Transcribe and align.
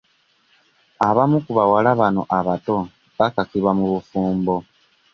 Abamu 1.07 1.37
ku 1.45 1.51
bawala 1.57 1.89
bano 2.01 2.21
abato 2.37 2.75
bakakibwa 3.17 3.71
mu 3.77 3.85
bufumbo. 3.93 4.55